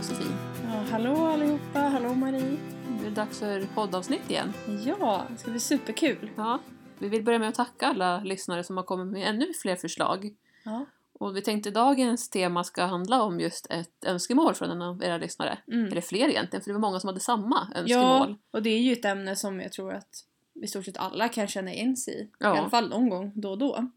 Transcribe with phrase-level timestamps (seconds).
[0.00, 0.32] Josefin.
[0.64, 2.56] Ja, hallå allihopa, hallå Marie.
[2.90, 4.52] Nu är det dags för poddavsnitt igen.
[4.86, 6.30] Ja, det ska bli superkul.
[6.36, 6.58] Ja,
[6.98, 10.34] vi vill börja med att tacka alla lyssnare som har kommit med ännu fler förslag.
[10.64, 10.86] Ja.
[11.12, 15.18] Och vi tänkte dagens tema ska handla om just ett önskemål från en av era
[15.18, 15.58] lyssnare.
[15.72, 15.86] Mm.
[15.86, 18.28] Eller fler egentligen, för det var många som hade samma önskemål.
[18.28, 20.24] ja, och det är ju ett ämne som jag tror att
[20.62, 22.28] i stort sett alla kan känna igen sig i.
[22.38, 22.56] Ja.
[22.56, 23.90] I alla fall någon gång då och då.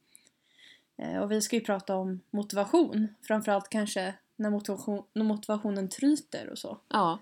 [0.98, 3.08] Eh, Och vi ska ju prata om motivation.
[3.28, 6.78] Framförallt kanske när, motivation, när motivationen tryter och så.
[6.88, 7.20] Ja.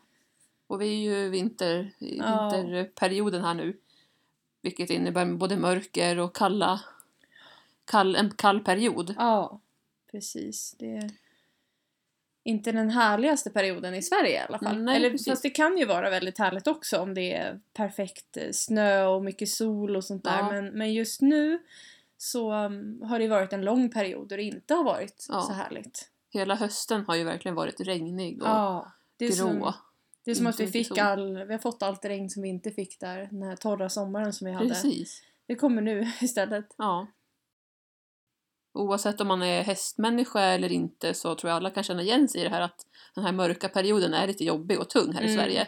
[0.67, 3.77] Och vi är ju vinter, vinterperioden här nu.
[4.62, 6.81] Vilket innebär både mörker och kalla,
[7.85, 9.15] kall, en kall period.
[9.17, 9.59] Ja,
[10.12, 10.76] precis.
[10.79, 11.12] Det är
[12.43, 14.81] inte den härligaste perioden i Sverige i alla fall.
[14.84, 15.27] Nej, Eller, precis.
[15.27, 19.24] fast det kan ju vara väldigt härligt också om det är perfekt eh, snö och
[19.24, 20.37] mycket sol och sånt där.
[20.37, 20.51] Ja.
[20.51, 21.59] Men, men just nu
[22.18, 25.41] så um, har det varit en lång period då det inte har varit Ja.
[25.41, 26.10] så härligt.
[26.34, 29.35] Hela hösten har ju verkligen varit regnig och Ja, det är grå.
[29.35, 29.74] som,
[30.26, 32.49] det är som Inte att vi fick all, vi har fått allt regn som vi
[32.49, 34.70] inte fick där den här torra sommaren som vi hade.
[34.70, 35.21] Precis.
[35.48, 36.65] Det kommer nu istället.
[36.77, 37.07] Ja.
[38.74, 42.41] Oavsett om man är hästmänniska eller inte så tror jag alla kan känna igen sig
[42.41, 45.26] i det här att den här mörka perioden är lite jobbig och tung här i
[45.26, 45.37] Mm.
[45.37, 45.68] Sverige.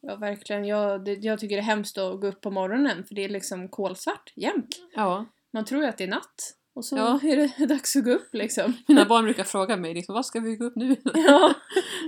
[0.00, 0.64] Ja, verkligen.
[0.64, 3.28] Jag, det, jag tycker det är hemskt att gå upp på morgonen för det är
[3.28, 4.76] liksom kolsvart jämt.
[4.94, 5.24] Ja.
[5.50, 7.20] Man tror ju att det är natt och så Ja.
[7.22, 8.76] är det dags att gå upp liksom.
[8.88, 10.96] Mina barn brukar fråga mig liksom, vad ska vi gå upp nu?
[11.14, 11.54] ja.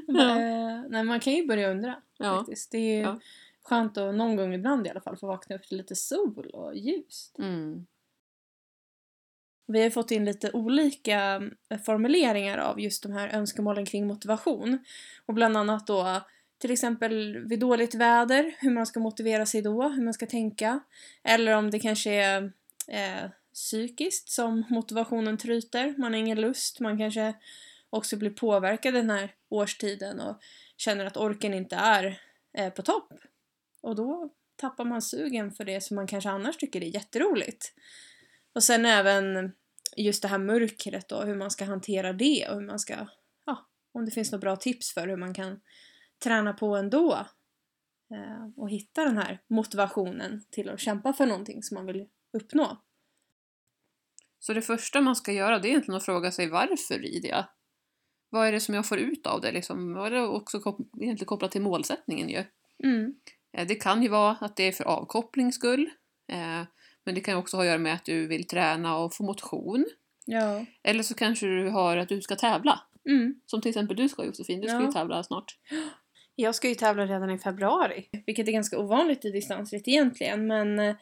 [0.07, 0.41] Ja.
[0.41, 2.37] Eh, nej, man kan ju börja undra Ja.
[2.39, 2.71] faktiskt.
[2.71, 3.21] Det är Ja.
[3.63, 6.77] skönt att någon gång ibland i alla fall få vakna upp till lite sol och
[6.77, 7.39] ljust.
[7.39, 7.87] Mm.
[9.69, 14.79] Vi har fått in lite olika eh, formuleringar av just de här önskemålen kring motivation.
[15.27, 16.21] Och bland annat då
[16.59, 20.81] till exempel vid dåligt väder, hur man ska motivera sig då, hur man ska tänka.
[21.25, 22.53] Eller om det kanske är
[22.89, 27.35] eh, psykiskt som motivationen tryter, man har ingen lust, man kanske
[27.91, 30.41] också blir påverkad den här årstiden och
[30.77, 32.21] känner att orken inte är
[32.59, 33.13] eh, på topp.
[33.83, 37.73] Och då tappar man sugen för det som man kanske annars tycker är jätteroligt.
[38.53, 39.53] Och sen även
[39.97, 42.95] just det här mörkret då, hur man ska hantera det och hur man ska,
[43.47, 45.61] ja, om det finns några bra tips för hur man kan
[46.25, 47.27] träna på ändå.
[48.11, 52.77] Eh, och hitta den här motivationen till att kämpa för någonting som man vill uppnå.
[54.47, 57.45] Så det första man ska göra det är egentligen att fråga sig varför rider jag?
[58.31, 59.53] Vad är det som jag får ut av det?
[59.53, 59.95] Liksom?
[59.95, 62.45] Vad är det också kop- egentligen kopplat till målsättningen ju?
[62.85, 63.15] Mm.
[63.57, 65.91] Eh, Det kan ju vara att det är för avkopplings skull.
[66.33, 66.63] Eh,
[67.05, 69.85] Men det kan också ha att göra med att du vill träna och få motion.
[70.25, 70.65] Ja.
[70.83, 72.81] Eller så kanske du har att du ska tävla.
[73.09, 73.41] Mm.
[73.47, 74.87] Som till exempel du ska Josefin, du ska Ja.
[74.87, 75.57] ju tävla snart.
[76.35, 80.79] Jag ska ju tävla redan i februari, vilket är ganska ovanligt i distansritt egentligen, men
[80.79, 80.97] eh,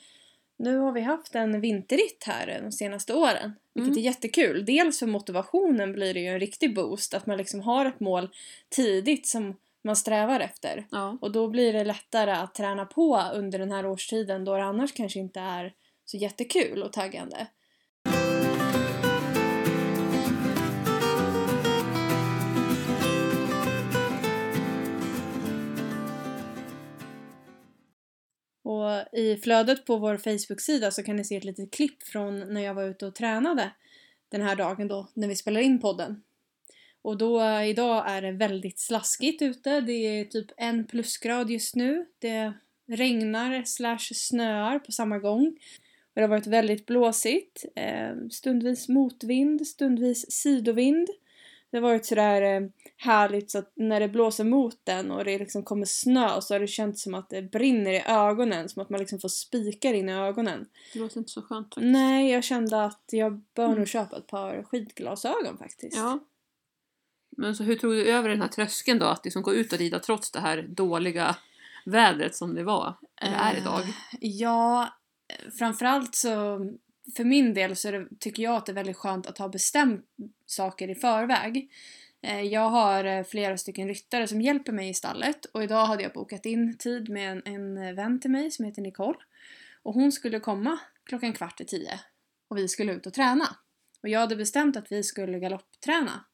[0.57, 3.99] nu har vi haft en vinterritt här de senaste åren, vilket Mm.
[3.99, 4.65] är jättekul.
[4.65, 8.29] Dels för motivationen blir det ju en riktig boost, att man liksom har ett mål
[8.69, 10.87] tidigt som man strävar efter.
[10.91, 11.19] Ja.
[11.21, 14.93] Och då blir det lättare att träna på under den här årstiden då det annars
[14.93, 15.73] kanske inte är
[16.05, 17.47] så jättekul och taggande.
[28.65, 32.61] Och i flödet på vår Facebook-sida så kan ni se ett litet klipp från när
[32.61, 33.71] jag var ute och tränade
[34.29, 36.23] den här dagen då, när vi spelar in podden.
[37.03, 39.81] Och då, idag är det väldigt slaskigt ute.
[39.81, 42.07] Det är typ en plusgrad just nu.
[42.19, 42.53] Det
[42.87, 45.47] regnar slash snöar på samma gång.
[45.47, 47.65] Och det har varit väldigt blåsigt.
[47.77, 51.09] Eh, stundvis motvind, stundvis sidovind.
[51.75, 55.39] Det har varit sådär eh, härligt så att när det blåser mot den och det
[55.39, 58.69] liksom kommer snö så har det känts som att det brinner i ögonen.
[58.69, 60.67] Som att man liksom får spikar in i ögonen.
[60.93, 61.93] Det låter inte så skönt faktiskt.
[61.93, 63.79] Nej, jag kände att jag bör Mm.
[63.79, 65.97] nog köpa ett par skidglasögon faktiskt.
[65.97, 66.19] Ja.
[67.37, 69.06] Men så hur tog du över den här tröskeln då?
[69.06, 71.37] Att liksom gå ut och rida trots det här dåliga
[71.85, 73.81] vädret som det var, eller är idag?
[73.81, 73.88] Eh,
[74.21, 74.82] Ja,
[75.29, 76.61] eh, framförallt så
[77.17, 79.49] för min del så är det, tycker jag att det är väldigt skönt att ha
[79.49, 80.06] bestämt
[80.47, 81.71] saker i förväg.
[82.23, 86.03] Eh, jag har eh, flera stycken ryttare som hjälper mig i stallet och idag hade
[86.03, 89.19] jag bokat in tid med en, en vän till mig som heter Nicole.
[89.83, 92.01] Och hon skulle komma klockan kvart i tio
[92.49, 93.57] och vi skulle ut och träna.
[94.03, 96.25] Och jag hade bestämt att vi skulle galoppträna.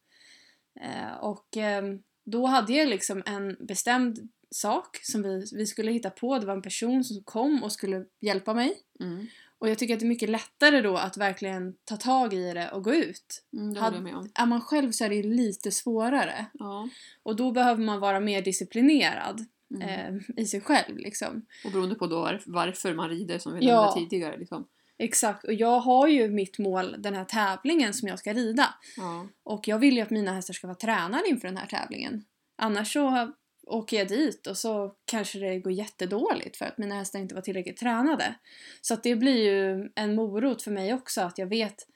[0.81, 6.11] Eh, och ehm, då hade jag liksom en bestämd sak som vi, vi skulle hitta
[6.11, 6.39] på.
[6.39, 8.79] Det var en person som kom och skulle hjälpa mig.
[9.01, 9.27] Mm.
[9.61, 12.71] Och jag tycker att det är mycket lättare då att verkligen ta tag i det
[12.71, 13.45] och gå ut.
[13.57, 14.31] Mm, det håller jag med om.
[14.35, 16.47] Är man själv så är det lite svårare.
[16.53, 16.89] Ja.
[17.23, 19.89] Och då behöver man vara mer disciplinerad Mm.
[19.89, 21.47] eh, i sig själv liksom.
[21.65, 23.85] Och beroende på då var- varför man rider som vi Ja.
[23.95, 24.37] nämnde tidigare.
[24.39, 24.67] Liksom.
[24.99, 28.75] Exakt, och jag har ju mitt mål, den här tävlingen som jag ska rida.
[28.97, 29.27] Ja.
[29.43, 32.25] Och jag vill ju att mina hästar ska vara tränade inför den här tävlingen.
[32.59, 33.33] Annars så
[33.67, 37.43] åker jag dit och så kanske det går jättedåligt för att mina hästar inte var
[37.43, 38.35] tillräckligt tränade.
[38.81, 41.87] Så att det blir ju en morot för mig också att jag vet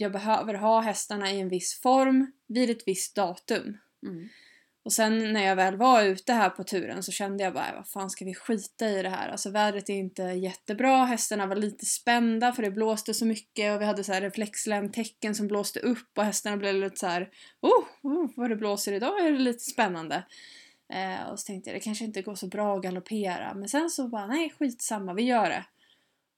[0.00, 3.78] jag behöver ha hästarna i en viss form vid ett visst datum.
[4.06, 4.28] Mm.
[4.84, 7.88] Och sen när jag väl var ute här på turen så kände jag bara vad
[7.88, 9.28] fan ska vi skita i det här?
[9.28, 13.80] Alltså vädret är inte jättebra, hästarna var lite spända för det blåste så mycket och
[13.80, 17.28] vi hade så här reflexlämtecken som blåste upp och hästarna blev lite så här
[17.60, 20.24] oh, oh vad det blåser idag är det lite spännande.
[20.92, 23.90] Eh, och så tänkte jag det kanske inte går så bra att galoppera men sen
[23.90, 25.64] så bara nej skitsamma vi gör det.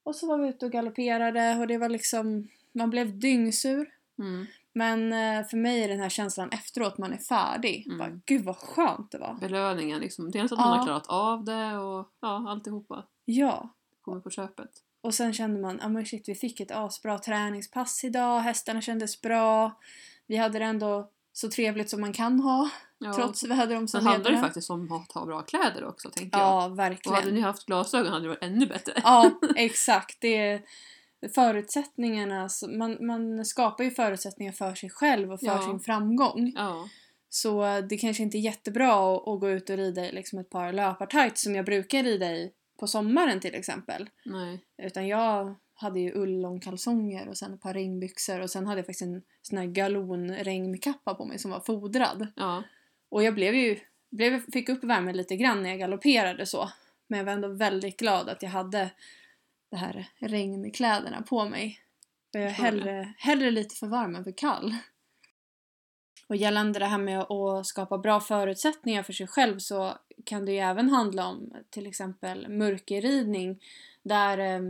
[0.02, 4.46] Och så var vi ute och galopperade och det var liksom man blev dyngsur Mm.
[4.72, 7.86] men eh, för mig är den här känslan efteråt man är färdig.
[7.86, 7.98] Mm.
[7.98, 9.34] Bara, Gud vad skönt det var.
[9.40, 10.30] Belöningen liksom.
[10.30, 10.64] Dels att Ja.
[10.68, 13.68] man har klarat av det och ja, alltihopa Ja.
[14.02, 14.70] kommer på köpet.
[15.00, 19.20] Och sen kände man, ja men shit vi fick ett asbra träningspass idag, hästarna kändes
[19.20, 19.72] bra.
[20.26, 22.70] Vi hade det ändå så trevligt som man kan ha
[23.04, 23.12] Ja.
[23.14, 24.40] trots Sen handlar det väderomständigheterna.
[24.40, 26.46] faktiskt om att ha bra kläder också tänker jag.
[26.46, 27.34] Ja, Och hade verkligen.
[27.34, 28.92] ni haft glasögon hade det varit ännu bättre.
[29.04, 30.20] Ja, exakt.
[30.20, 30.62] Det är
[31.34, 35.62] förutsättningarna, man, man skapar ju förutsättningar för sig själv och för Ja.
[35.62, 36.52] sin framgång.
[36.56, 36.88] Ja.
[37.28, 40.50] Så det kanske inte är jättebra att, att gå ut och rida i liksom ett
[40.50, 44.10] par löpartights som jag brukar rida i på sommaren till exempel.
[44.24, 44.64] Nej.
[44.82, 49.02] Utan jag hade ju ullångkalsonger och sen ett par regnbyxor och sen hade jag faktiskt
[49.02, 52.26] en sån här galonregnkappa på mig som var fodrad.
[52.36, 52.62] Ja.
[53.12, 53.80] Och jag blev ju,
[54.10, 56.70] blev, fick upp värmen lite grann när jag galopperade så.
[57.06, 58.90] Men jag var ändå väldigt glad att jag hade
[59.70, 61.80] de här regnkläderna på mig.
[62.32, 64.74] För jag är hellre, hellre lite för varm än för kall.
[66.26, 70.52] Och gällande det här med att skapa bra förutsättningar för sig själv så kan det
[70.52, 73.62] ju även handla om till exempel mörkerridning
[74.02, 74.60] där eh,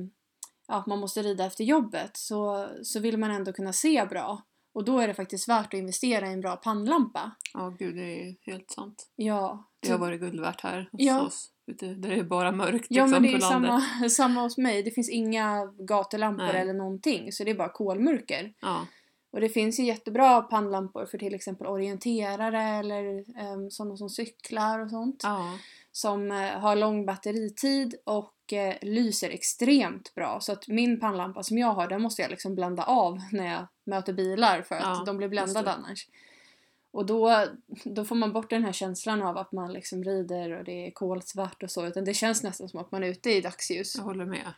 [0.68, 4.42] ja, man måste rida efter jobbet så, så vill man ändå kunna se bra.
[4.74, 7.30] Och då är det faktiskt värt att investera i en bra pannlampa.
[7.54, 9.06] Ja, gud det är helt sant.
[9.16, 11.20] Ja, Det har varit guld värt här hos Ja.
[11.20, 11.48] oss.
[11.66, 13.80] Ute, där det är bara mörkt Ja liksom, men det är på samma,
[14.10, 14.82] samma hos mig.
[14.82, 16.60] Det finns inga gatulampor Nej.
[16.60, 18.52] eller någonting så det är bara kolmörker.
[18.60, 18.86] Ja.
[19.32, 23.24] Och det finns ju jättebra pannlampor för till exempel orienterare eller
[23.54, 25.20] um, sådana som cyklar och sånt.
[25.22, 25.58] ja.
[25.94, 30.40] Som eh, har lång batteritid och eh, lyser extremt bra.
[30.40, 33.66] Så att min pannlampa som jag har den måste jag liksom blanda av när jag
[33.84, 36.08] möter bilar för att Ja, de blir bländade annars.
[36.90, 37.46] Och då,
[37.84, 40.90] då får man bort den här känslan av att man liksom rider och det är
[40.90, 41.86] kolsvart och så.
[41.86, 43.96] Utan det känns nästan som att man är ute i dagsljus.
[43.96, 44.52] Jag håller med.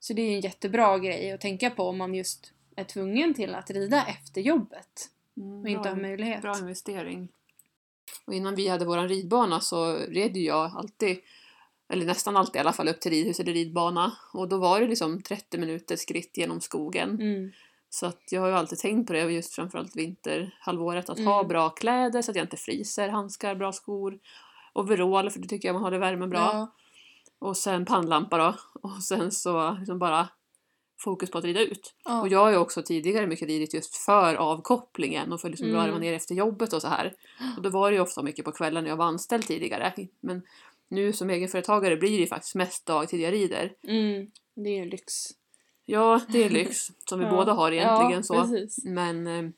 [0.00, 3.54] Så det är en jättebra grej att tänka på om man just är tvungen till
[3.54, 6.42] att rida efter jobbet Mm, och inte bra, har möjlighet.
[6.42, 7.28] bra investering.
[8.24, 11.18] Och innan vi hade våran ridbana så red ju jag alltid,
[11.88, 14.16] eller nästan alltid i alla fall, upp till ridhus eller ridbana.
[14.32, 17.10] Och då var det liksom 30 minuter skritt genom skogen.
[17.10, 17.52] Mm.
[17.90, 21.28] Så att jag har ju alltid tänkt på det, just framförallt vinterhalvåret, att Mm.
[21.32, 24.18] ha bra kläder så att jag inte fryser, handskar, bra skor,
[24.72, 26.38] overall för då tycker jag man håller värmen bra.
[26.52, 26.72] Ja,
[27.38, 28.54] Och sen pannlampa då.
[28.82, 30.28] Och sen så liksom bara
[31.00, 31.94] fokus på att rida ut.
[32.04, 32.20] ja.
[32.20, 35.80] Och jag har ju också tidigare mycket ridit just för avkopplingen och för liksom Mm.
[35.80, 37.14] varva ner efter jobbet och så här.
[37.56, 39.92] Och då var det ju ofta mycket på kvällen när jag var anställd tidigare.
[40.20, 40.42] Men
[40.88, 43.72] nu som egenföretagare blir det ju faktiskt mest dagtid jag rider.
[43.82, 44.30] Mm.
[44.54, 45.12] Det är ju lyx.
[45.90, 46.78] Ja, det är lyx
[47.08, 47.30] som vi Ja.
[47.30, 48.40] båda har egentligen ja, så.
[48.42, 48.84] Precis.
[48.84, 49.50] Men eh,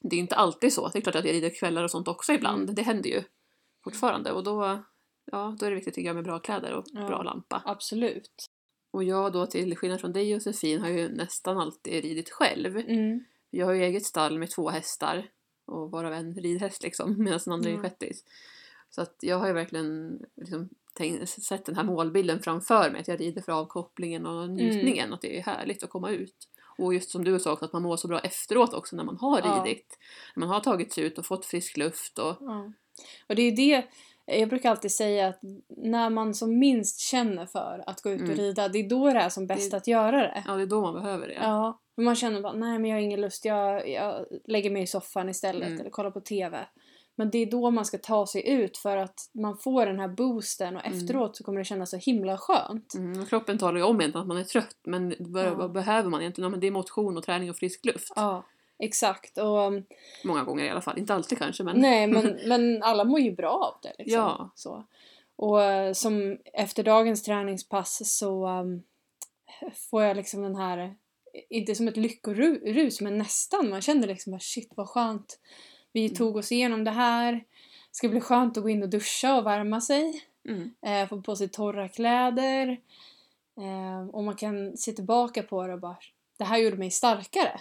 [0.00, 0.88] det är inte alltid så.
[0.88, 2.62] Det är klart att jag rider kvällar och sånt också ibland.
[2.62, 2.74] Mm.
[2.74, 3.22] Det händer ju
[3.84, 4.32] fortfarande.
[4.32, 4.82] Och då,
[5.24, 7.06] ja, då är det viktigt tycker jag med bra kläder och Ja.
[7.06, 7.62] bra lampa.
[7.64, 8.46] Absolut.
[8.90, 12.76] Och jag då till skillnad från dig Josefin har ju nästan alltid ridit själv.
[12.76, 13.24] Mm.
[13.50, 15.28] Jag har ju eget stall med två hästar
[15.64, 17.82] och varav en ridhäst liksom medan den andra är Mm.
[17.82, 18.24] shettis.
[18.90, 20.68] Så att jag har ju verkligen liksom
[21.26, 25.38] sett den här målbilden framför mig att jag rider för avkopplingen och njutningen, att det
[25.38, 26.34] är härligt att komma ut.
[26.78, 29.16] Och just som du sa också att man mår så bra efteråt också när man
[29.16, 29.62] har Ja.
[29.64, 29.98] ridit.
[30.36, 32.72] När man har tagit sig ut och fått frisk luft och Ja.
[33.28, 33.84] Och det är det,
[34.24, 35.40] jag brukar alltid säga att
[35.76, 38.38] när man som minst känner för att gå ut och Mm.
[38.38, 40.42] rida, det är då det är som bäst Det- att göra det.
[40.46, 41.34] ja, det är då man behöver det.
[41.34, 44.82] Ja, för man känner bara nej men jag har ingen lust, jag, jag lägger mig
[44.82, 45.80] i soffan istället Mm.
[45.80, 46.66] eller kollar på TV.
[47.18, 50.08] Men det är då man ska ta sig ut för att man får den här
[50.08, 50.98] boosten och Mm.
[50.98, 52.94] efteråt så kommer det kännas så himla skönt.
[52.94, 55.54] Mm, kroppen talar ju om egentligen att man är trött men vad, Ja.
[55.54, 56.44] vad behöver man egentligen?
[56.46, 58.12] Ja, men det är motion och träning och frisk luft.
[58.16, 58.44] Ja,
[58.78, 59.38] exakt.
[59.38, 59.84] Och, um,
[60.24, 63.32] Många gånger i alla fall, inte alltid kanske men nej men, men alla mår ju
[63.32, 63.92] bra av det.
[63.98, 64.20] Liksom.
[64.20, 64.50] Ja.
[64.54, 64.84] Så.
[65.36, 68.82] Och eh, som efter dagens träningspass så um,
[69.90, 70.94] får jag liksom den här,
[71.50, 73.70] inte som ett lyckorus men nästan.
[73.70, 75.38] Man känner liksom bara shit vad skönt.
[75.96, 76.14] Vi Mm.
[76.14, 77.32] tog oss igenom det här.
[77.32, 77.42] Det
[77.92, 80.22] ska bli skönt att gå in och duscha och värma sig.
[80.48, 80.70] mm.
[80.86, 82.80] Eh, få på sig torra kläder.
[83.60, 85.96] Eh, och man kan se tillbaka på det och bara
[86.38, 87.60] det här gjorde mig starkare.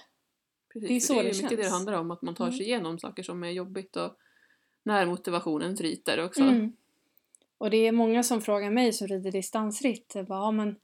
[0.74, 1.74] Precis, Det är så det är det ju mycket det känns.
[1.74, 2.58] handlar om, att man tar Mm.
[2.58, 4.12] sig igenom saker som är jobbigt och
[4.84, 6.42] när motivationen tryter också.
[6.42, 6.74] Mm.
[7.58, 10.14] Och det är många som frågar mig som rider distansritt.
[10.28, 10.76] Bara, ja, men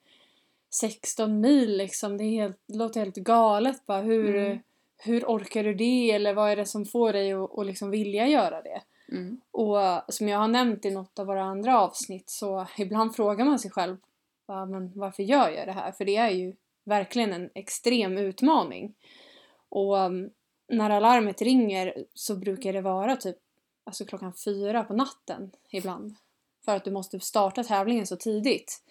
[0.74, 3.86] 16 mil liksom, det, är helt, det låter helt galet.
[3.86, 4.60] Bara, hur, Mm.
[5.04, 6.12] Hur orkar du det?
[6.12, 8.82] Eller vad är det som får dig att, att liksom vilja göra det?
[9.12, 9.42] Mm.
[9.52, 9.78] Och
[10.08, 13.72] som jag har nämnt i något av våra andra avsnitt så ibland frågar man sig
[13.72, 13.98] själv
[14.48, 15.92] men varför gör jag det här?
[15.92, 18.94] För det är ju verkligen en extrem utmaning.
[19.70, 20.30] Och um,
[20.68, 23.38] när alarmet ringer så brukar det vara typ
[23.84, 26.16] alltså klockan fyra på natten ibland.
[26.66, 28.84] För att du måste starta tävlingen så tidigt.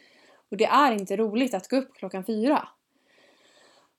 [0.50, 2.68] Och det är inte roligt att gå upp klockan fyra.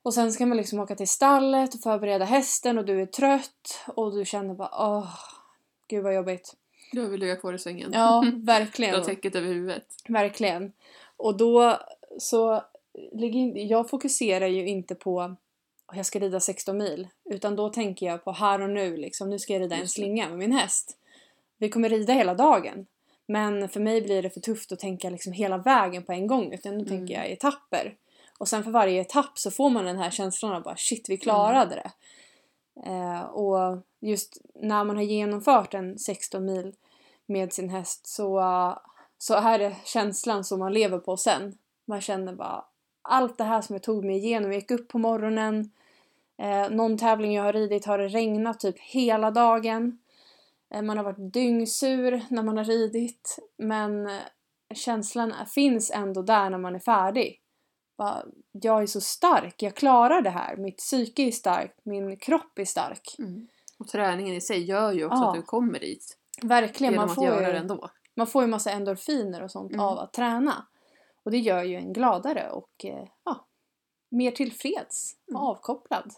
[0.03, 3.83] Och sen ska man liksom åka till stallet och förbereda hästen och du är trött
[3.87, 5.13] och du känner bara åh,
[5.87, 6.55] gud vad jobbigt.
[6.93, 7.91] Då vill du ligga kvar i sängen.
[7.93, 8.95] Ja, Du verkligen.
[8.95, 9.85] har täcket över huvudet.
[10.07, 10.71] Verkligen.
[11.17, 11.77] Och då
[12.19, 12.63] så
[13.55, 17.07] jag fokuserar ju inte på att jag ska rida 16 mil.
[17.25, 19.29] Utan då tänker jag på här och nu liksom.
[19.29, 20.97] Nu ska jag rida en slinga med min häst.
[21.57, 22.85] Vi kommer rida hela dagen.
[23.25, 26.53] Men för mig blir det för tufft att tänka liksom hela vägen på en gång.
[26.53, 27.95] Utan nu tänker jag etapper.
[28.41, 31.17] Och sen för varje etapp så får man den här känslan av bara shit vi
[31.17, 31.91] klarade det.
[32.89, 36.75] Eh, och just när man har genomfört en 16 mil
[37.25, 38.41] med sin häst så,
[39.17, 41.57] så är det känslan som man lever på sen.
[41.85, 42.65] Man känner bara
[43.01, 44.51] allt det här som jag tog mig igenom.
[44.51, 45.71] Jag gick upp på morgonen.
[46.37, 49.99] Eh, någon tävling jag har ridit har det regnat typ hela dagen.
[50.73, 53.37] Eh, man har varit dyngsur när man har ridit.
[53.57, 54.21] Men eh,
[54.73, 57.40] känslan finns ändå där när man är färdig.
[58.01, 60.57] Bara, jag är så stark, jag klarar det här.
[60.57, 63.15] Mitt psyke är starkt, min kropp är stark.
[63.19, 63.47] Mm.
[63.79, 65.29] Och träningen i sig gör ju också Ja.
[65.29, 66.17] att du kommer dit.
[66.43, 67.89] Verkligen, Genom man att får, göra ju, det ändå.
[68.15, 69.85] man får ju massa endorfiner och sånt Mm.
[69.85, 70.65] av att träna.
[71.23, 73.47] Och det gör ju en gladare och eh, ja,
[74.11, 75.41] mer tillfreds och Mm.
[75.43, 76.11] avkopplad.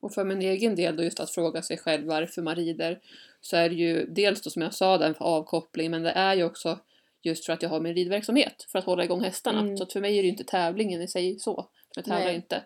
[0.00, 3.00] Och för min egen del då just att fråga sig själv varför man rider
[3.40, 6.34] så är det ju dels då som jag sa den för avkoppling men det är
[6.34, 6.78] ju också
[7.22, 9.60] just för att jag har min ridverksamhet för att hålla igång hästarna.
[9.60, 9.76] Mm.
[9.76, 11.68] Så för mig är det ju inte tävlingen i sig så.
[11.96, 12.34] Jag tävlar Nej.
[12.34, 12.62] inte.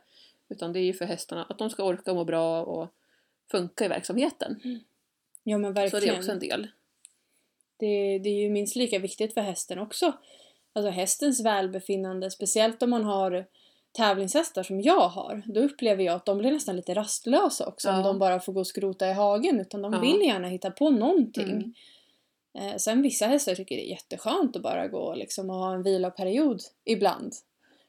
[0.48, 2.88] Utan det är ju för hästarna att de ska orka och må bra och
[3.50, 4.60] funka i verksamheten.
[5.42, 6.14] Ja men Så det verkligen.
[6.14, 6.68] är också en del.
[7.76, 10.12] Det, det är ju minst lika viktigt för hästen också.
[10.72, 13.46] Alltså hästens välbefinnande, speciellt om man har
[13.92, 15.42] tävlingshästar som jag har.
[15.46, 18.02] Då upplever jag att de blir nästan lite rastlösa också om Ja.
[18.02, 19.60] de bara får gå och skrota i hagen.
[19.60, 20.00] Utan de Ja.
[20.00, 21.50] vill gärna hitta på någonting.
[21.50, 21.74] Mm.
[22.58, 25.82] Eh, sen vissa hästar tycker det är jätteskönt att bara gå liksom, och ha en
[25.82, 27.32] vilaperiod ibland.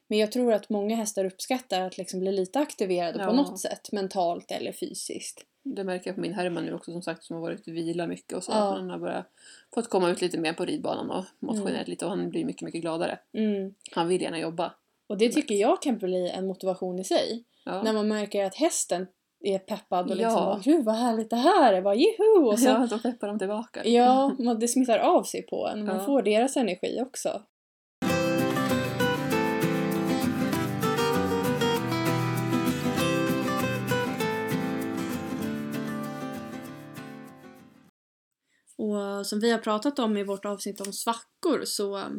[0.08, 3.26] Men jag tror att många hästar uppskattar att liksom bli lite aktiverade Ja.
[3.26, 3.92] på något sätt.
[3.92, 5.44] Mentalt eller fysiskt.
[5.62, 8.32] Det märker jag på min Herman nu också som sagt som har varit vila mycket
[8.36, 8.52] och så.
[8.52, 8.56] Ja.
[8.76, 9.26] Han har börjat
[9.74, 11.90] fått komma ut lite mer på ridbanan och motionerat Mm.
[11.90, 13.18] lite och han blir mycket, mycket gladare.
[13.32, 13.74] Mm.
[13.92, 14.74] Han vill gärna jobba.
[15.06, 17.44] Och det tycker jag kan bli en motivation i sig.
[17.64, 17.82] Ja.
[17.82, 19.06] När man märker att hästen
[19.54, 20.60] är peppad och liksom Ja.
[20.64, 22.46] Gud vad härligt det här är, bara juhu!
[22.46, 23.84] Och så, ja, då peppar de tillbaka.
[23.88, 25.86] ja, man, det smittar av sig på en.
[25.86, 26.04] Man Ja.
[26.04, 27.42] får deras energi också.
[38.78, 42.10] Och som vi har pratat om i vårt avsnitt om svackor så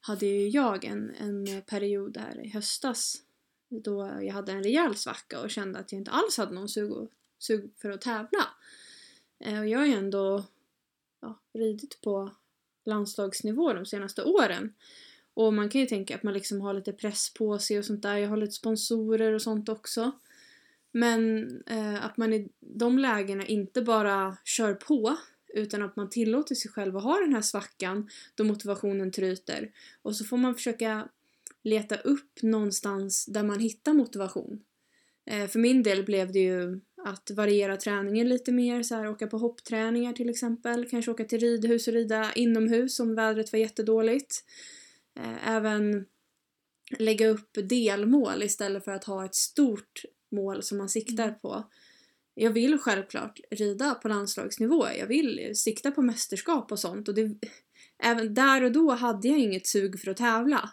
[0.00, 3.14] hade ju jag en, en period där i höstas
[3.80, 6.92] då jag hade en rejäl svacka och kände att jag inte alls hade någon sug,
[6.92, 8.48] och- sug för att tävla.
[9.44, 10.44] Eh, Och jag har ju ändå
[11.20, 12.30] ja, ridit på
[12.84, 14.74] landslagsnivå de senaste åren.
[15.34, 18.02] Och man kan ju tänka att man liksom har lite press på sig och sånt
[18.02, 18.16] där.
[18.16, 20.12] Jag har lite sponsorer och sånt också.
[20.92, 25.16] Men eh, att man i de lägena inte bara kör på
[25.54, 29.72] utan att man tillåter sig själv att ha den här svackan då motivationen tryter.
[30.02, 31.08] Och så får man försöka
[31.64, 34.60] leta upp någonstans där man hittar motivation.
[35.30, 39.26] Eh, för min del blev det ju att variera träningen lite mer, så här, åka
[39.26, 44.44] på hoppträningar till exempel, kanske åka till ridhus och rida inomhus om vädret var jättedåligt.
[45.20, 46.06] Eh, även
[46.98, 51.70] lägga upp delmål istället för att ha ett stort mål som man siktar på.
[52.34, 57.08] Jag vill självklart rida på landslagsnivå, jag vill sikta på mästerskap och sånt.
[57.08, 57.36] Och det,
[58.02, 60.70] även där och då hade jag inget sug för att tävla.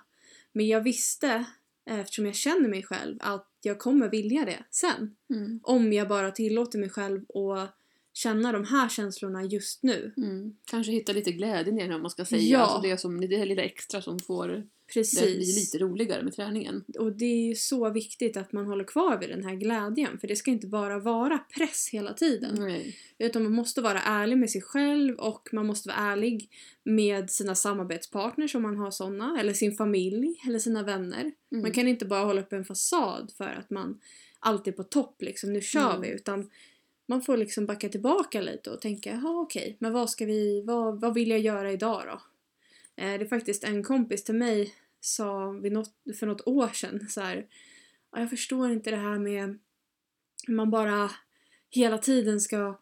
[0.53, 1.45] Men jag visste,
[1.89, 5.15] eftersom jag känner mig själv, att jag kommer vilja det sen.
[5.33, 5.59] Mm.
[5.63, 7.75] Om jag bara tillåter mig själv att
[8.19, 10.13] känna de här känslorna just nu.
[10.17, 10.55] Mm.
[10.65, 12.41] Kanske hitta lite glädjen i det om man ska säga.
[12.41, 12.59] Ja.
[12.59, 15.21] Alltså det, som, det här lilla extra som får det Precis.
[15.21, 16.83] bli lite roligare med träningen.
[16.99, 20.19] Och det är ju så viktigt att man håller kvar vid den här glädjen.
[20.19, 22.55] För det ska inte bara vara press hela tiden.
[22.59, 22.95] Nej.
[23.17, 26.49] Utan man måste vara ärlig med sig själv och man måste vara ärlig
[26.83, 29.39] med sina samarbetspartners om man har såna.
[29.39, 31.21] Eller sin familj eller sina vänner.
[31.21, 31.61] Mm.
[31.61, 33.99] Man kan inte bara hålla upp en fasad för att man
[34.39, 36.01] alltid är på topp liksom, nu kör Mm.
[36.01, 36.09] vi.
[36.09, 36.49] Utan
[37.09, 41.01] man får liksom backa tillbaka lite och tänka, jaha okej, men vad ska vi, vad,
[41.01, 42.21] vad vill jag göra idag då?
[43.03, 47.09] Eh, det är faktiskt en kompis till mig sa vid något, för något år sedan
[47.09, 47.47] så här,
[48.11, 49.59] jag förstår inte det här med
[50.47, 51.11] hur man bara
[51.69, 52.79] hela tiden ska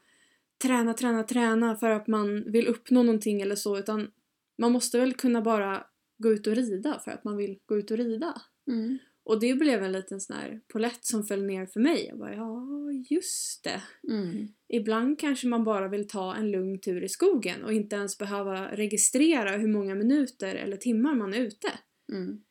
[0.62, 4.12] träna, träna, träna för att man vill uppnå någonting eller så utan
[4.58, 5.86] man måste väl kunna bara
[6.18, 8.42] gå ut och rida för att man vill gå ut och rida.
[8.68, 8.98] Mm.
[9.28, 12.06] Och det blev en liten sån här polett som föll ner för mig.
[12.10, 12.68] Jag bara, ja
[13.10, 13.82] just det.
[14.14, 14.48] Mm.
[14.68, 18.76] Ibland kanske man bara vill ta en lugn tur i skogen och inte ens behöva
[18.76, 21.68] registrera hur många minuter eller timmar man är ute.
[22.12, 22.42] Mm.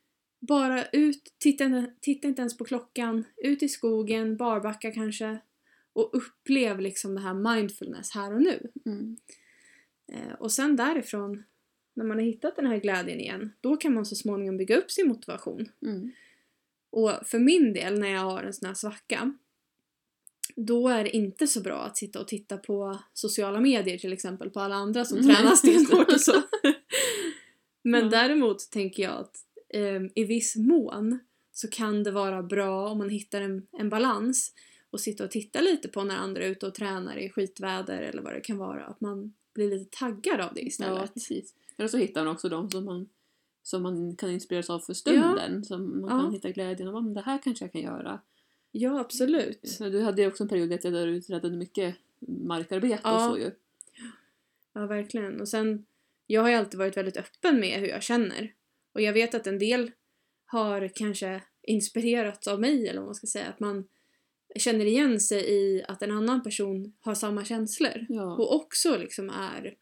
[0.40, 5.38] Bara ut, titta, inte- titta inte ens på klockan, ut i skogen, barbacka kanske
[5.92, 8.70] och upplev liksom det här mindfulness här och nu.
[8.86, 9.16] Mm.
[10.12, 11.42] Eh, och sen därifrån,
[11.94, 14.90] när man har hittat den här glädjen igen, då kan man så småningom bygga upp
[14.90, 15.68] sin motivation.
[15.82, 16.12] Mm.
[16.90, 19.34] Och för min del, när jag har en sån här svacka,
[20.56, 24.50] då är det inte så bra att sitta och titta på sociala medier till exempel,
[24.50, 25.34] på alla andra som Mm.
[25.36, 26.32] tränar stenhårt och så.
[27.82, 28.08] Men Ja.
[28.10, 29.36] däremot tänker jag att
[29.68, 31.18] eh, i viss mån
[31.52, 34.52] så kan det vara bra om man hittar en, en balans
[34.90, 38.22] och sitta och titta lite på när andra är ute och tränar i skitväder eller
[38.22, 38.84] vad det kan vara.
[38.86, 41.14] Att man blir lite taggad av det Ja, istället.
[41.14, 41.54] precis.
[41.78, 43.08] Eller så hittar man också de som man,
[43.66, 45.64] som man kan inspireras av för stunden.
[45.64, 46.20] Som man Ja.
[46.22, 46.96] kan hitta glädjen av.
[46.96, 48.20] "Ah, men Det här kanske jag kan göra.
[48.72, 49.76] Ja, absolut.
[49.78, 51.96] Du hade ju också en period där du uträttade mycket
[52.28, 53.14] markarbete Ja.
[53.28, 53.50] och så ju.
[54.72, 55.40] Ja, verkligen.
[55.40, 55.86] Och sen,
[56.26, 58.54] jag har ju alltid varit väldigt öppen med hur jag känner.
[58.92, 59.90] Och jag vet att en del
[60.46, 63.46] har kanske inspirerats av mig, eller vad man ska säga.
[63.48, 63.88] Att man
[64.56, 68.06] känner igen sig i att en annan person har samma känslor.
[68.08, 68.34] Ja.
[68.34, 69.74] Och också liksom är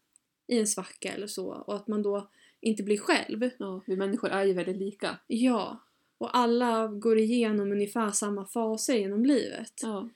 [0.47, 1.47] i en svacka eller så.
[1.47, 2.29] Och att man då
[2.65, 3.49] inte blir själv.
[3.59, 5.19] ja, vi människor är ju väldigt lika.
[5.27, 5.83] Ja.
[6.17, 9.73] Och alla går igenom ungefär samma faser genom livet.
[9.81, 10.09] Ja.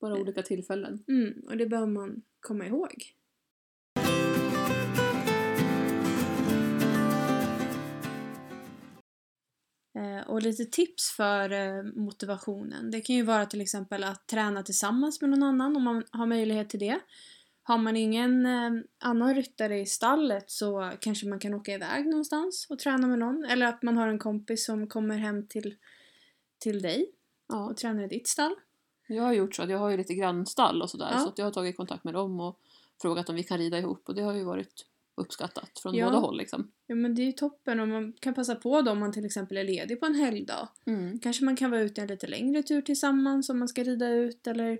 [0.00, 1.04] Bara olika tillfällen.
[1.08, 2.92] Mm, och det behöver man komma ihåg.
[9.98, 12.90] Eh, Och lite tips för eh, motivationen.
[12.90, 16.26] Det kan ju vara till exempel att träna tillsammans med någon annan om man har
[16.26, 17.00] möjlighet till det.
[17.68, 22.66] Har man ingen eh, annan ryttare i stallet så kanske man kan åka iväg någonstans
[22.70, 23.44] och träna med någon.
[23.44, 25.74] Eller att man har en kompis som kommer hem till,
[26.58, 27.10] till dig
[27.48, 27.70] Ja.
[27.70, 28.54] och tränar i ditt stall.
[29.08, 31.08] Jag har gjort så att jag har ju lite grannstall och sådär.
[31.12, 31.18] Ja.
[31.18, 32.60] Så att jag har tagit kontakt med dem och
[33.02, 34.08] frågat om vi kan rida ihop.
[34.08, 36.06] Och det har ju varit uppskattat från Ja.
[36.06, 36.70] båda håll liksom.
[36.86, 39.24] Ja men det är ju toppen och man kan passa på då om man till
[39.24, 40.68] exempel är ledig på en helgdag.
[40.86, 41.18] Mm.
[41.18, 44.46] Kanske man kan vara ute en lite längre tur tillsammans om man ska rida ut
[44.46, 44.78] eller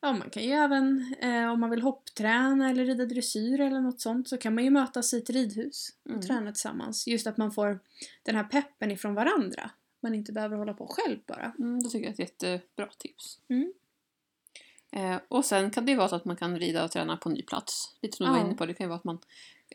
[0.00, 4.00] ja man kan ju även eh, om man vill hoppträna eller rida dressyr eller något
[4.00, 6.22] sånt så kan man ju mötas i ett ridhus och Mm.
[6.22, 7.06] träna tillsammans.
[7.06, 7.80] Just att man får
[8.22, 9.70] den här peppen ifrån varandra.
[10.02, 11.52] Man inte behöver hålla på själv bara.
[11.58, 13.38] Mm, det tycker jag är ett jättebra tips.
[13.48, 13.72] Mm.
[14.92, 17.28] Eh, och sen kan det ju vara så att man kan rida och träna på
[17.28, 17.96] ny plats.
[18.02, 19.18] Lite som du var inne på, det kan ju vara att man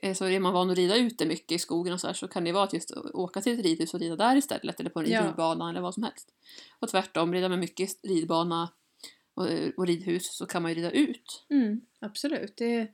[0.01, 2.27] eh, så är man van att rida ute mycket i skogen och så här, så
[2.27, 4.99] kan det vara att just åka till ett ridhus och rida där istället eller på
[4.99, 5.27] en Ja.
[5.27, 6.29] ridbana eller vad som helst.
[6.79, 8.69] Och tvärtom, rida med mycket ridbana
[9.33, 11.45] och, och ridhus så kan man ju rida ut.
[11.49, 12.57] Mm, absolut.
[12.57, 12.87] Det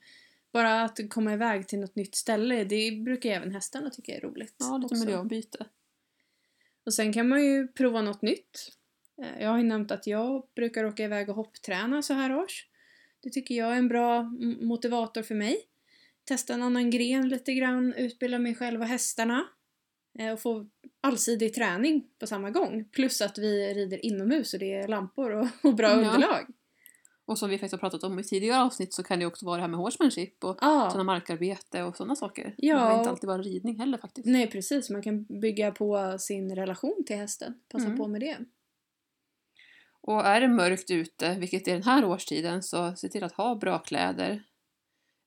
[0.53, 4.55] bara att komma iväg till något nytt ställe, det brukar även hästarna tycka är roligt.
[4.59, 5.05] Ja, lite också.
[5.05, 5.65] miljöombyte.
[6.85, 8.71] Och sen kan man ju prova något nytt.
[9.21, 12.65] Eh, Jag har ju nämnt att jag brukar åka iväg och hoppträna så här års.
[13.23, 14.23] Det tycker jag är en bra
[14.61, 15.57] motivator för mig.
[16.23, 19.47] Testa en annan gren lite grann, utbilda mig själv och hästarna.
[20.19, 20.67] Eh, Och få
[21.01, 22.85] allsidig träning på samma gång.
[22.91, 25.95] Plus att vi rider inomhus och det är lampor och, och bra Ja.
[25.95, 26.45] underlag.
[27.25, 29.55] Och som vi faktiskt har pratat om i tidigare avsnitt så kan det också vara
[29.55, 32.53] det här med horsemanship och Ja, sådana markarbete och sådana saker.
[32.57, 32.73] Ja.
[32.75, 34.27] Det behöver inte alltid vara ridning heller faktiskt.
[34.27, 34.89] nej precis.
[34.89, 37.53] Man kan bygga på sin relation till hästen.
[37.71, 37.97] Passa Mm.
[37.97, 38.37] på med det.
[40.01, 43.55] Och är det mörkt ute, vilket är den här årstiden, så se till att ha
[43.55, 44.43] bra kläder.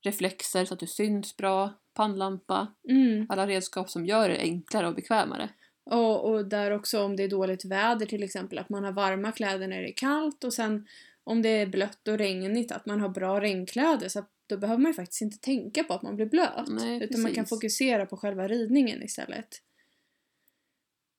[0.05, 3.27] Reflexer så att du syns bra, pannlampa, Mm.
[3.29, 5.49] alla redskap som gör det enklare och bekvämare.
[5.91, 9.33] Och, och där också om det är dåligt väder till exempel, att man har varma
[9.33, 10.87] kläder när det är kallt och sen
[11.25, 14.91] om det är blött och regnigt, att man har bra regnkläder så då behöver man
[14.91, 16.69] ju faktiskt inte tänka på att man blir blöt.
[16.69, 19.49] Nej, utan man kan fokusera på själva ridningen istället.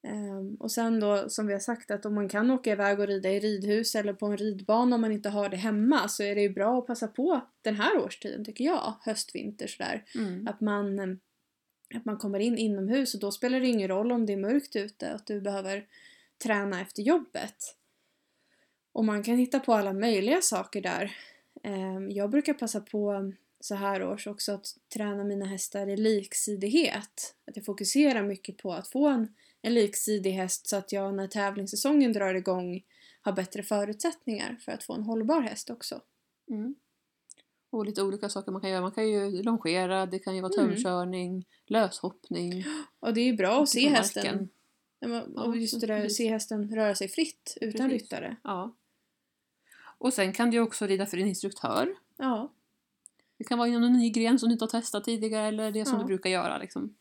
[0.03, 3.07] Ehm, och sen då som vi har sagt att om man kan åka iväg och
[3.07, 6.35] rida i ridhus eller på en ridbana om man inte har det hemma så är
[6.35, 10.05] det ju bra att passa på den här årstiden tycker jag, höst, vinter sådär.
[10.15, 10.47] Mm.
[10.47, 11.17] Att man, eh,
[11.95, 14.75] att man kommer in inomhus och då spelar det ingen roll om det är mörkt
[14.75, 15.87] ute att du behöver
[16.43, 17.75] träna efter jobbet.
[18.91, 21.11] Och man kan hitta på alla möjliga saker där.
[21.63, 27.35] Ehm, Jag brukar passa på så här års också att träna mina hästar i liksidighet.
[27.47, 29.33] Att jag fokuserar mycket på att få en,
[29.65, 32.83] en liksidig häst så att jag när tävlingssäsongen drar igång
[33.21, 36.01] har bättre förutsättningar för att få en hållbar häst också.
[36.49, 36.75] Mm.
[37.69, 38.81] Och lite olika saker man kan göra.
[38.81, 40.69] Man kan ju longera, det kan ju vara Mm.
[40.75, 42.65] tömkörning, löshoppning.
[42.99, 44.49] Och det är ju bra att se hästen
[45.01, 45.35] marken.
[45.37, 46.17] Och just det där, precis.
[46.17, 48.01] se hästen röra sig fritt utan Precis.
[48.03, 48.35] ryttare.
[48.43, 48.75] Ja.
[49.97, 51.95] Och sen kan du också rida för din instruktör.
[52.17, 52.51] Ja,
[53.37, 55.85] Det kan vara inom en ny gren som du inte har testat tidigare eller det
[55.85, 55.99] som Ja.
[56.01, 56.57] du brukar göra.
[56.57, 56.95] Liksom.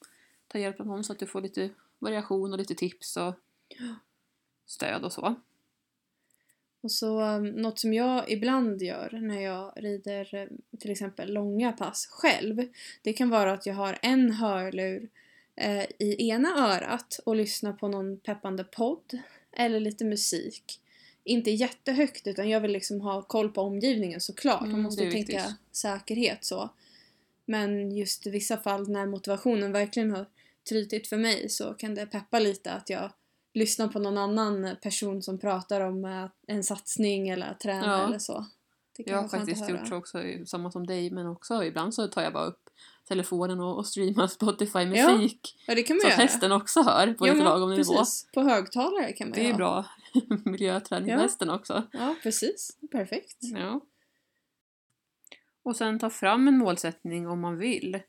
[0.48, 1.70] Ta hjälp av någon så att du får lite
[2.02, 3.34] variation och lite tips och
[4.66, 5.34] stöd och så.
[6.80, 11.72] och så um, något som jag ibland gör när jag rider eh, till exempel långa
[11.72, 12.68] pass själv.
[13.02, 15.08] Det kan vara att jag har en hörlur
[15.56, 19.18] eh, i ena örat och lyssnar på någon peppande podd
[19.52, 20.78] eller lite musik.
[21.24, 24.60] Inte jättehögt utan jag vill liksom ha koll på omgivningen såklart.
[24.60, 25.56] Man Mm, måste tänka viktigt.
[25.72, 26.70] säkerhet så.
[27.44, 30.26] Men just i vissa fall när motivationen verkligen har
[30.68, 33.12] trytit för mig så kan det peppa lite att jag
[33.54, 38.06] lyssnar på någon annan person som pratar om eh, en satsning eller att träna Ja.
[38.06, 38.46] eller så.
[38.96, 42.22] Jag har faktiskt att gjort så också, samma som dig, men också ibland så tar
[42.22, 42.70] jag bara upp
[43.08, 45.56] telefonen och, och streamar Spotify-musik.
[45.66, 46.22] Ja, det kan man så att göra.
[46.22, 47.76] hästen också hör på ja, lite lagom nivå.
[47.96, 48.26] precis.
[48.34, 49.56] På högtalare kan man Det är ha.
[49.56, 49.84] bra
[50.44, 51.22] miljöträning för Ja.
[51.22, 51.82] hästen också.
[51.92, 52.76] Ja, precis.
[52.90, 53.36] Perfekt.
[53.40, 53.80] Ja.
[55.62, 58.00] Och sen ta fram en målsättning om man vill.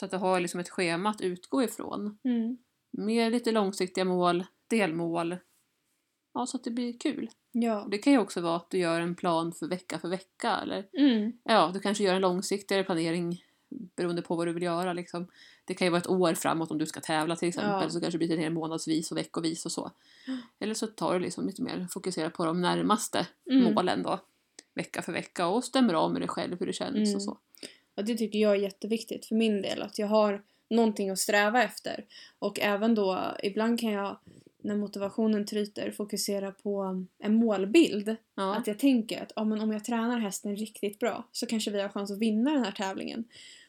[0.00, 2.18] Så att du har liksom ett schema att utgå ifrån.
[2.24, 2.58] Mm.
[2.90, 5.36] Med lite långsiktiga mål, delmål.
[6.34, 7.30] Ja, så att det blir kul.
[7.52, 7.86] Ja.
[7.90, 10.56] Det kan ju också vara att du gör en plan för vecka för vecka.
[10.62, 11.32] Eller Mm.
[11.44, 13.42] ja, du kanske gör en långsiktigare planering
[13.96, 14.92] beroende på vad du vill göra.
[14.92, 15.26] Liksom.
[15.64, 17.70] Det kan ju vara ett år framåt om du ska tävla till exempel.
[17.82, 17.90] Ja.
[17.90, 19.90] Så kanske det blir det månadsvis och veckovis och så.
[20.58, 23.74] Eller så tar du liksom lite mer, fokuserar på de närmaste Mm.
[23.74, 24.18] målen då.
[24.74, 27.14] Vecka för vecka och stämmer av med dig själv hur det känns Mm.
[27.14, 27.38] och så.
[28.00, 31.62] Och det tycker jag är jätteviktigt för min del, att jag har någonting att sträva
[31.62, 32.04] efter.
[32.38, 34.18] Och även då, ibland kan jag,
[34.62, 38.16] när motivationen tryter, fokusera på en målbild.
[38.34, 38.56] Ja.
[38.56, 41.80] Att jag tänker att ja, men om jag tränar hästen riktigt bra så kanske vi
[41.80, 43.24] har chans att vinna den här tävlingen.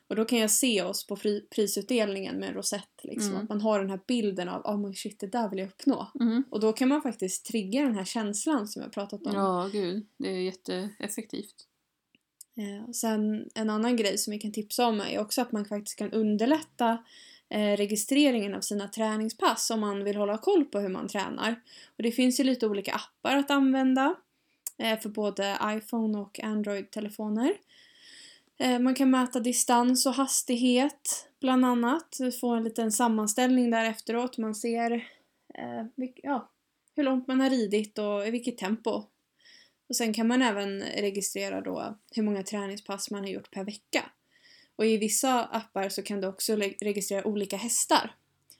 [0.07, 2.99] Och då kan jag se oss på fri, prisutdelningen med en rosett.
[3.03, 3.29] Liksom.
[3.31, 3.43] Mm.
[3.43, 6.07] Att man har den här bilden av oh, men shit, det där vill jag uppnå.
[6.13, 6.43] Mhm.
[6.49, 9.33] Och då kan man faktiskt trigga den här känslan som jag pratat om.
[9.35, 10.05] ja, gud.
[10.17, 11.67] Det är jätteeffektivt.
[12.57, 15.97] Eh, sen en annan grej som vi kan tipsa om är också att man faktiskt
[15.97, 17.03] kan underlätta
[17.49, 21.61] eh, registreringen av sina träningspass om man vill hålla koll på hur man tränar.
[21.97, 24.15] Och det finns ju lite olika appar att använda
[24.77, 27.53] eh, för både iPhone och Android-telefoner.
[28.57, 32.19] Eh, man kan mäta distans och hastighet bland annat.
[32.41, 34.37] Få en liten sammanställning där efteråt.
[34.37, 34.91] Man ser
[35.53, 36.49] eh, vilk- ja,
[36.95, 39.03] hur långt man har ridit och i vilket tempo
[39.91, 44.05] och sen kan man även registrera då hur många träningspass man har gjort per vecka.
[44.75, 48.15] Och i vissa appar så kan du också registrera olika hästar.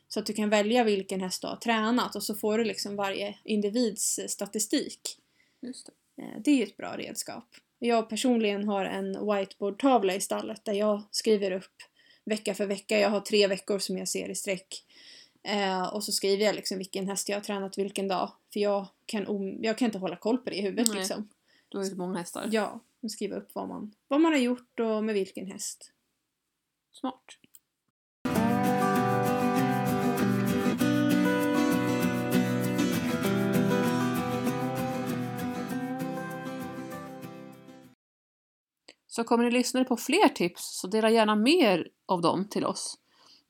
[0.08, 2.96] Så att du kan välja vilken häst du har tränat och så får du liksom
[2.96, 5.17] varje individs eh, statistik.
[5.62, 6.24] Just det.
[6.24, 7.46] Eh, Det är ju ett bra redskap.
[7.80, 11.76] Jag personligen har en whiteboardtavla i stallet där jag skriver upp
[12.26, 13.00] vecka för vecka.
[13.00, 14.84] Jag har tre veckor som jag ser i sträck.
[15.44, 18.32] Eh, och så skriver jag liksom vilken häst jag har tränat vilken dag.
[18.54, 20.98] För jag kan, jag kan inte hålla koll på det i huvudet Nej.
[20.98, 21.30] liksom.
[21.70, 22.50] Du har ju så många hästar.
[22.52, 25.92] Ja, skriva upp vad man, vad man har gjort och med vilken häst.
[26.92, 27.24] Smart.
[39.08, 43.01] Så kommer ni lyssnare på fler tips så dela gärna mer av dem till oss.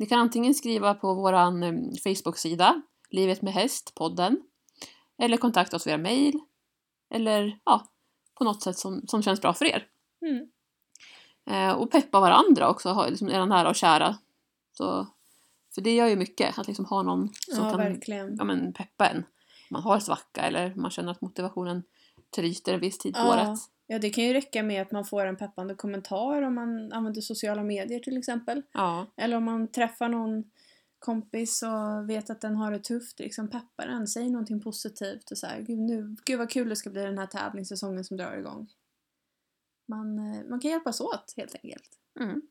[0.02, 1.34] Ni kan antingen skriva på vår
[2.04, 4.42] Facebook-sida, Livet med häst, podden,
[5.18, 6.40] eller kontakta oss via mail,
[7.14, 7.86] eller ja,
[8.38, 9.88] på något sätt som, som känns bra för er.
[10.26, 10.48] Mm.
[11.50, 14.18] Eh, och peppa varandra också, liksom era nära och kära.
[14.72, 15.08] Så,
[15.76, 18.36] för det gör ju mycket, att liksom ha någon som Ja, kan verkligen.
[18.38, 19.24] ja, men, peppa en.
[19.70, 21.84] Man har svacka eller man känner att motivationen
[22.36, 23.34] tryter en viss tid på Ja.
[23.34, 23.60] året.
[23.92, 27.22] Ja, det kan ju räcka med att man får en peppande kommentar om man använder
[27.22, 28.62] sociala medier till exempel.
[28.72, 30.44] Ja, Eller om man träffar någon
[31.00, 35.38] kompis och vet att den har det tufft, liksom peppa den, säg någonting positivt och
[35.38, 38.38] så här, gud, nu, gud vad kul det ska bli den här tävlingssäsongen som drar
[38.38, 38.68] igång.
[39.88, 41.90] Man, eh, man kan hjälpas åt helt enkelt.
[42.20, 42.42] mm.